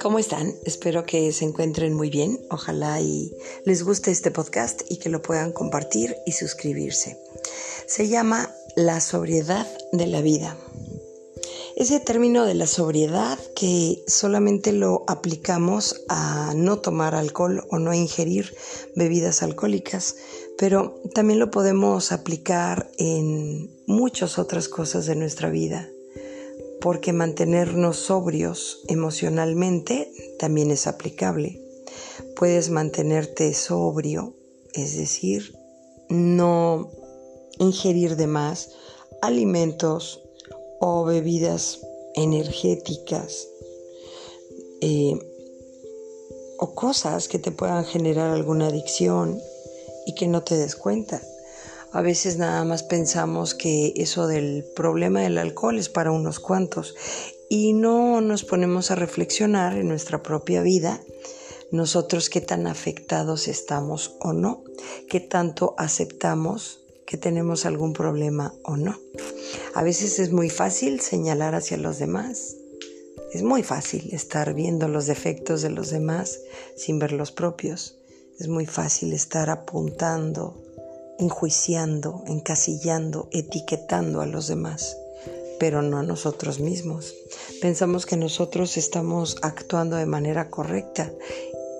¿Cómo 0.00 0.18
están? 0.18 0.54
Espero 0.64 1.04
que 1.04 1.32
se 1.32 1.44
encuentren 1.44 1.94
muy 1.94 2.10
bien. 2.10 2.40
Ojalá 2.50 3.00
y 3.00 3.32
les 3.64 3.84
guste 3.84 4.10
este 4.10 4.30
podcast 4.30 4.82
y 4.88 4.96
que 4.98 5.08
lo 5.08 5.22
puedan 5.22 5.52
compartir 5.52 6.16
y 6.26 6.32
suscribirse. 6.32 7.18
Se 7.86 8.08
llama 8.08 8.54
la 8.74 9.00
sobriedad 9.00 9.66
de 9.92 10.06
la 10.08 10.20
vida. 10.20 10.56
Ese 11.76 12.00
término 12.00 12.44
de 12.44 12.54
la 12.54 12.66
sobriedad 12.66 13.38
que 13.56 14.04
solamente 14.06 14.72
lo 14.72 15.04
aplicamos 15.08 16.02
a 16.08 16.52
no 16.54 16.80
tomar 16.80 17.14
alcohol 17.14 17.64
o 17.70 17.78
no 17.78 17.94
ingerir 17.94 18.54
bebidas 18.94 19.42
alcohólicas, 19.42 20.16
pero 20.58 21.00
también 21.14 21.38
lo 21.38 21.50
podemos 21.50 22.12
aplicar 22.12 22.90
en 22.98 23.70
muchas 23.92 24.38
otras 24.38 24.68
cosas 24.68 25.06
de 25.06 25.14
nuestra 25.14 25.50
vida 25.50 25.88
porque 26.82 27.12
mantenernos 27.12 27.96
sobrios 27.96 28.82
emocionalmente 28.88 30.12
también 30.38 30.72
es 30.72 30.88
aplicable. 30.88 31.62
Puedes 32.34 32.70
mantenerte 32.70 33.54
sobrio, 33.54 34.34
es 34.72 34.96
decir, 34.96 35.56
no 36.08 36.90
ingerir 37.58 38.16
de 38.16 38.26
más 38.26 38.70
alimentos 39.20 40.22
o 40.80 41.04
bebidas 41.04 41.80
energéticas 42.14 43.46
eh, 44.80 45.16
o 46.58 46.74
cosas 46.74 47.28
que 47.28 47.38
te 47.38 47.52
puedan 47.52 47.84
generar 47.84 48.30
alguna 48.30 48.66
adicción 48.66 49.40
y 50.04 50.16
que 50.16 50.26
no 50.26 50.42
te 50.42 50.56
des 50.56 50.74
cuenta. 50.74 51.22
A 51.92 52.00
veces 52.00 52.38
nada 52.38 52.64
más 52.64 52.82
pensamos 52.82 53.54
que 53.54 53.92
eso 53.96 54.26
del 54.26 54.64
problema 54.74 55.20
del 55.20 55.36
alcohol 55.36 55.78
es 55.78 55.90
para 55.90 56.10
unos 56.10 56.40
cuantos 56.40 56.94
y 57.50 57.74
no 57.74 58.22
nos 58.22 58.44
ponemos 58.44 58.90
a 58.90 58.94
reflexionar 58.94 59.76
en 59.76 59.88
nuestra 59.88 60.22
propia 60.22 60.62
vida 60.62 61.02
nosotros 61.70 62.30
qué 62.30 62.40
tan 62.40 62.66
afectados 62.66 63.46
estamos 63.46 64.16
o 64.20 64.32
no, 64.32 64.64
qué 65.08 65.20
tanto 65.20 65.74
aceptamos 65.76 66.80
que 67.06 67.18
tenemos 67.18 67.66
algún 67.66 67.92
problema 67.92 68.54
o 68.62 68.76
no. 68.76 68.98
A 69.74 69.82
veces 69.82 70.18
es 70.18 70.32
muy 70.32 70.48
fácil 70.48 71.00
señalar 71.00 71.54
hacia 71.54 71.76
los 71.76 71.98
demás. 71.98 72.56
Es 73.34 73.42
muy 73.42 73.62
fácil 73.62 74.08
estar 74.12 74.54
viendo 74.54 74.88
los 74.88 75.06
defectos 75.06 75.60
de 75.60 75.70
los 75.70 75.90
demás 75.90 76.40
sin 76.76 76.98
ver 76.98 77.12
los 77.12 77.32
propios. 77.32 77.98
Es 78.38 78.48
muy 78.48 78.64
fácil 78.66 79.12
estar 79.12 79.50
apuntando 79.50 80.71
enjuiciando, 81.22 82.24
encasillando, 82.26 83.28
etiquetando 83.30 84.20
a 84.20 84.26
los 84.26 84.48
demás, 84.48 84.96
pero 85.58 85.80
no 85.80 85.98
a 85.98 86.02
nosotros 86.02 86.58
mismos. 86.58 87.14
Pensamos 87.60 88.06
que 88.06 88.16
nosotros 88.16 88.76
estamos 88.76 89.36
actuando 89.42 89.96
de 89.96 90.06
manera 90.06 90.50
correcta 90.50 91.12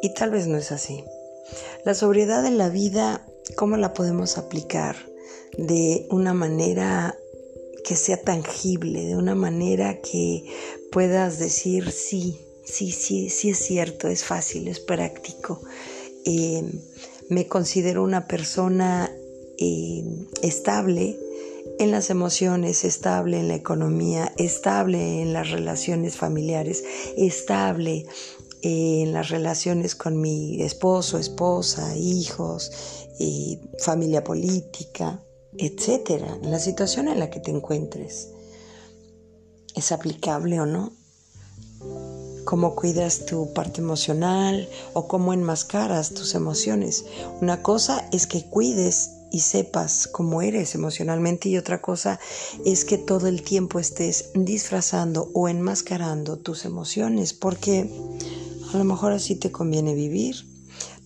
y 0.00 0.14
tal 0.14 0.30
vez 0.30 0.46
no 0.46 0.58
es 0.58 0.70
así. 0.70 1.04
La 1.84 1.94
sobriedad 1.94 2.46
en 2.46 2.56
la 2.56 2.68
vida, 2.68 3.26
¿cómo 3.56 3.76
la 3.76 3.92
podemos 3.92 4.38
aplicar? 4.38 4.96
De 5.58 6.06
una 6.10 6.32
manera 6.32 7.16
que 7.84 7.96
sea 7.96 8.22
tangible, 8.22 9.04
de 9.04 9.16
una 9.16 9.34
manera 9.34 10.00
que 10.00 10.44
puedas 10.92 11.40
decir 11.40 11.90
sí, 11.90 12.38
sí, 12.64 12.92
sí, 12.92 13.28
sí 13.28 13.50
es 13.50 13.58
cierto, 13.58 14.06
es 14.06 14.22
fácil, 14.22 14.68
es 14.68 14.78
práctico. 14.78 15.60
Eh, 16.24 16.62
me 17.28 17.48
considero 17.48 18.04
una 18.04 18.28
persona 18.28 19.10
eh, 19.58 20.04
estable 20.42 21.18
en 21.78 21.90
las 21.90 22.10
emociones, 22.10 22.84
estable 22.84 23.40
en 23.40 23.48
la 23.48 23.54
economía, 23.54 24.32
estable 24.36 25.22
en 25.22 25.32
las 25.32 25.50
relaciones 25.50 26.16
familiares, 26.16 26.84
estable 27.16 28.06
eh, 28.62 29.02
en 29.02 29.12
las 29.12 29.30
relaciones 29.30 29.94
con 29.94 30.20
mi 30.20 30.62
esposo, 30.62 31.18
esposa, 31.18 31.96
hijos, 31.96 32.70
eh, 33.18 33.58
familia 33.78 34.24
política, 34.24 35.22
etcétera, 35.56 36.38
en 36.42 36.50
la 36.50 36.58
situación 36.58 37.08
en 37.08 37.18
la 37.18 37.30
que 37.30 37.40
te 37.40 37.50
encuentres. 37.50 38.30
¿Es 39.74 39.92
aplicable 39.92 40.60
o 40.60 40.66
no? 40.66 40.92
cómo 42.44 42.74
cuidas 42.74 43.24
tu 43.24 43.52
parte 43.52 43.80
emocional 43.80 44.68
o 44.94 45.06
cómo 45.06 45.32
enmascaras 45.32 46.12
tus 46.12 46.34
emociones. 46.34 47.04
Una 47.40 47.62
cosa 47.62 48.08
es 48.12 48.26
que 48.26 48.44
cuides 48.44 49.10
y 49.32 49.40
sepas 49.40 50.06
cómo 50.06 50.42
eres 50.42 50.74
emocionalmente 50.74 51.48
y 51.48 51.56
otra 51.56 51.80
cosa 51.80 52.20
es 52.64 52.84
que 52.84 52.98
todo 52.98 53.26
el 53.26 53.42
tiempo 53.42 53.78
estés 53.78 54.30
disfrazando 54.34 55.30
o 55.32 55.48
enmascarando 55.48 56.36
tus 56.36 56.64
emociones 56.64 57.32
porque 57.32 57.90
a 58.72 58.76
lo 58.76 58.84
mejor 58.84 59.12
así 59.12 59.34
te 59.34 59.50
conviene 59.50 59.94
vivir. 59.94 60.36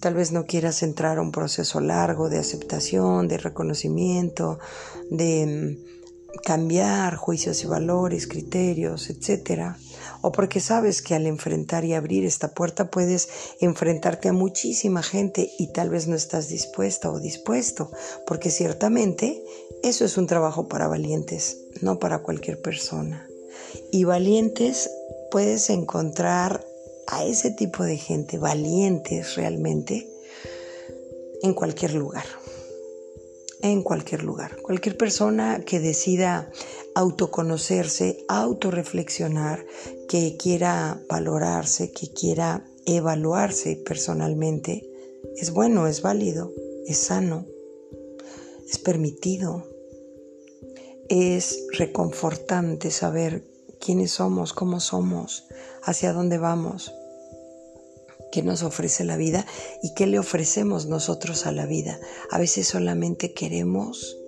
Tal 0.00 0.14
vez 0.14 0.30
no 0.30 0.44
quieras 0.44 0.82
entrar 0.82 1.18
a 1.18 1.22
un 1.22 1.32
proceso 1.32 1.80
largo 1.80 2.28
de 2.28 2.38
aceptación, 2.38 3.28
de 3.28 3.38
reconocimiento, 3.38 4.58
de 5.10 5.78
mm, 5.80 5.95
cambiar 6.44 7.16
juicios 7.16 7.62
y 7.64 7.66
valores, 7.66 8.26
criterios, 8.26 9.10
etcétera 9.10 9.78
o 10.20 10.32
porque 10.32 10.60
sabes 10.60 11.02
que 11.02 11.14
al 11.14 11.26
enfrentar 11.26 11.84
y 11.84 11.94
abrir 11.94 12.24
esta 12.24 12.52
puerta 12.52 12.90
puedes 12.90 13.28
enfrentarte 13.60 14.28
a 14.28 14.32
muchísima 14.32 15.02
gente 15.02 15.52
y 15.58 15.68
tal 15.68 15.90
vez 15.90 16.08
no 16.08 16.16
estás 16.16 16.48
dispuesta 16.48 17.10
o 17.10 17.20
dispuesto, 17.20 17.90
porque 18.26 18.50
ciertamente 18.50 19.42
eso 19.82 20.04
es 20.04 20.16
un 20.16 20.26
trabajo 20.26 20.68
para 20.68 20.88
valientes, 20.88 21.58
no 21.80 21.98
para 21.98 22.22
cualquier 22.22 22.60
persona. 22.60 23.26
Y 23.92 24.04
valientes 24.04 24.90
puedes 25.30 25.70
encontrar 25.70 26.64
a 27.06 27.24
ese 27.24 27.50
tipo 27.50 27.84
de 27.84 27.96
gente, 27.96 28.38
valientes 28.38 29.36
realmente, 29.36 30.08
en 31.42 31.54
cualquier 31.54 31.94
lugar 31.94 32.24
en 33.62 33.82
cualquier 33.82 34.22
lugar. 34.22 34.56
Cualquier 34.62 34.96
persona 34.96 35.62
que 35.64 35.80
decida 35.80 36.50
autoconocerse, 36.94 38.24
autorreflexionar, 38.28 39.64
que 40.08 40.36
quiera 40.36 41.00
valorarse, 41.08 41.92
que 41.92 42.12
quiera 42.12 42.64
evaluarse 42.84 43.76
personalmente, 43.76 44.88
es 45.36 45.50
bueno, 45.52 45.86
es 45.86 46.02
válido, 46.02 46.52
es 46.86 46.98
sano, 46.98 47.46
es 48.68 48.78
permitido, 48.78 49.66
es 51.08 51.66
reconfortante 51.72 52.90
saber 52.90 53.44
quiénes 53.80 54.12
somos, 54.12 54.52
cómo 54.52 54.80
somos, 54.80 55.44
hacia 55.82 56.12
dónde 56.12 56.38
vamos 56.38 56.92
qué 58.30 58.42
nos 58.42 58.62
ofrece 58.62 59.04
la 59.04 59.16
vida 59.16 59.46
y 59.82 59.94
qué 59.94 60.06
le 60.06 60.18
ofrecemos 60.18 60.86
nosotros 60.86 61.46
a 61.46 61.52
la 61.52 61.66
vida. 61.66 61.98
A 62.30 62.38
veces 62.38 62.68
solamente 62.68 63.32
queremos 63.32 64.18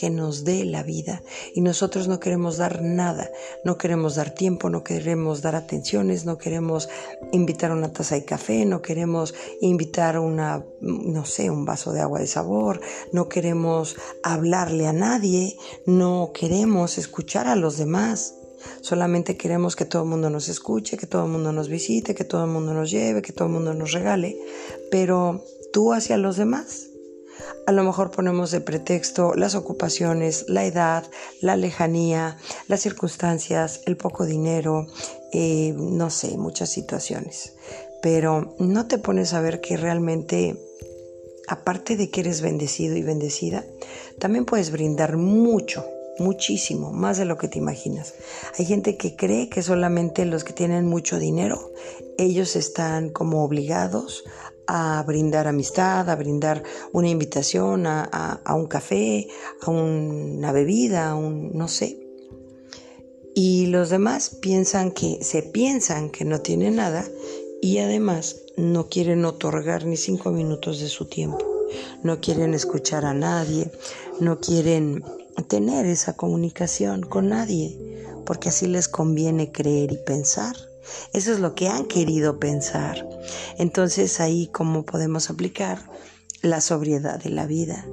que 0.00 0.08
nos 0.08 0.44
dé 0.44 0.64
la 0.64 0.82
vida 0.82 1.22
y 1.54 1.60
nosotros 1.60 2.08
no 2.08 2.20
queremos 2.20 2.56
dar 2.56 2.80
nada, 2.80 3.30
no 3.64 3.76
queremos 3.76 4.14
dar 4.14 4.30
tiempo, 4.30 4.70
no 4.70 4.82
queremos 4.82 5.42
dar 5.42 5.54
atenciones, 5.54 6.24
no 6.24 6.38
queremos 6.38 6.88
invitar 7.32 7.70
una 7.70 7.92
taza 7.92 8.14
de 8.14 8.24
café, 8.24 8.64
no 8.64 8.80
queremos 8.80 9.34
invitar 9.60 10.18
una, 10.18 10.64
no 10.80 11.26
sé, 11.26 11.50
un 11.50 11.66
vaso 11.66 11.92
de 11.92 12.00
agua 12.00 12.20
de 12.20 12.26
sabor, 12.26 12.80
no 13.12 13.28
queremos 13.28 13.94
hablarle 14.22 14.86
a 14.86 14.94
nadie, 14.94 15.58
no 15.84 16.30
queremos 16.32 16.96
escuchar 16.96 17.46
a 17.46 17.54
los 17.54 17.76
demás. 17.76 18.39
Solamente 18.80 19.36
queremos 19.36 19.76
que 19.76 19.84
todo 19.84 20.02
el 20.02 20.08
mundo 20.08 20.30
nos 20.30 20.48
escuche, 20.48 20.96
que 20.96 21.06
todo 21.06 21.24
el 21.24 21.30
mundo 21.30 21.52
nos 21.52 21.68
visite, 21.68 22.14
que 22.14 22.24
todo 22.24 22.44
el 22.44 22.50
mundo 22.50 22.74
nos 22.74 22.90
lleve, 22.90 23.22
que 23.22 23.32
todo 23.32 23.48
el 23.48 23.54
mundo 23.54 23.74
nos 23.74 23.92
regale, 23.92 24.38
pero 24.90 25.44
tú 25.72 25.92
hacia 25.92 26.16
los 26.16 26.36
demás. 26.36 26.88
A 27.66 27.72
lo 27.72 27.84
mejor 27.84 28.10
ponemos 28.10 28.50
de 28.50 28.60
pretexto 28.60 29.34
las 29.34 29.54
ocupaciones, 29.54 30.44
la 30.48 30.64
edad, 30.64 31.04
la 31.40 31.56
lejanía, 31.56 32.36
las 32.68 32.80
circunstancias, 32.80 33.82
el 33.86 33.96
poco 33.96 34.26
dinero, 34.26 34.86
eh, 35.32 35.74
no 35.76 36.10
sé, 36.10 36.36
muchas 36.36 36.70
situaciones. 36.70 37.54
Pero 38.02 38.54
no 38.58 38.86
te 38.86 38.98
pones 38.98 39.34
a 39.34 39.40
ver 39.40 39.60
que 39.60 39.76
realmente, 39.76 40.60
aparte 41.48 41.96
de 41.96 42.10
que 42.10 42.20
eres 42.20 42.40
bendecido 42.40 42.96
y 42.96 43.02
bendecida, 43.02 43.64
también 44.18 44.44
puedes 44.44 44.70
brindar 44.70 45.16
mucho 45.16 45.84
muchísimo, 46.20 46.92
más 46.92 47.18
de 47.18 47.24
lo 47.24 47.36
que 47.36 47.48
te 47.48 47.58
imaginas. 47.58 48.14
Hay 48.58 48.64
gente 48.64 48.96
que 48.96 49.16
cree 49.16 49.48
que 49.48 49.62
solamente 49.62 50.24
los 50.26 50.44
que 50.44 50.52
tienen 50.52 50.86
mucho 50.86 51.18
dinero, 51.18 51.72
ellos 52.18 52.54
están 52.54 53.10
como 53.10 53.42
obligados 53.42 54.24
a 54.66 55.02
brindar 55.04 55.48
amistad, 55.48 56.08
a 56.08 56.14
brindar 56.14 56.62
una 56.92 57.08
invitación 57.08 57.86
a, 57.86 58.40
un 58.54 58.66
café, 58.66 59.26
a 59.62 59.70
una 59.70 60.52
bebida, 60.52 61.10
a 61.10 61.14
un 61.16 61.50
no 61.54 61.66
sé. 61.66 61.98
Y 63.34 63.66
los 63.66 63.90
demás 63.90 64.30
piensan 64.40 64.92
que, 64.92 65.24
se 65.24 65.42
piensan 65.42 66.10
que 66.10 66.24
no 66.24 66.40
tienen 66.40 66.76
nada 66.76 67.04
y 67.60 67.78
además 67.78 68.42
no 68.56 68.88
quieren 68.88 69.24
otorgar 69.24 69.86
ni 69.86 69.96
cinco 69.96 70.30
minutos 70.30 70.78
de 70.78 70.88
su 70.88 71.06
tiempo. 71.06 71.44
No 72.02 72.20
quieren 72.20 72.54
escuchar 72.54 73.04
a 73.04 73.14
nadie, 73.14 73.70
no 74.20 74.38
quieren 74.38 75.02
tener 75.48 75.86
esa 75.86 76.14
comunicación 76.14 77.02
con 77.02 77.28
nadie, 77.28 78.04
porque 78.26 78.48
así 78.48 78.66
les 78.66 78.88
conviene 78.88 79.52
creer 79.52 79.92
y 79.92 79.98
pensar. 79.98 80.56
Eso 81.12 81.32
es 81.32 81.40
lo 81.40 81.54
que 81.54 81.68
han 81.68 81.86
querido 81.86 82.38
pensar. 82.38 83.08
Entonces 83.58 84.20
ahí 84.20 84.48
cómo 84.52 84.84
podemos 84.84 85.30
aplicar 85.30 85.78
la 86.42 86.60
sobriedad 86.60 87.22
de 87.22 87.30
la 87.30 87.46
vida. 87.46 87.84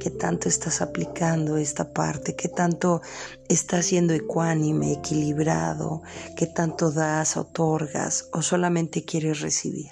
¿Qué 0.00 0.08
tanto 0.08 0.48
estás 0.48 0.80
aplicando 0.80 1.58
esta 1.58 1.92
parte? 1.92 2.34
¿Qué 2.34 2.48
tanto 2.48 3.02
estás 3.48 3.84
siendo 3.84 4.14
ecuánime, 4.14 4.94
equilibrado? 4.94 6.00
¿Qué 6.36 6.46
tanto 6.46 6.90
das, 6.90 7.36
otorgas 7.36 8.30
o 8.32 8.40
solamente 8.40 9.04
quieres 9.04 9.40
recibir? 9.40 9.90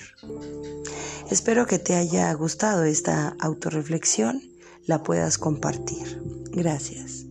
Espero 1.31 1.67
que 1.67 1.79
te 1.79 1.95
haya 1.95 2.33
gustado 2.33 2.85
esta 2.85 3.37
autorreflexión, 3.39 4.41
la 4.89 5.03
puedas 5.05 5.39
compartir. 5.39 6.21
Gracias. 6.51 7.28